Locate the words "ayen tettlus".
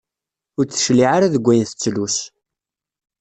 1.51-2.17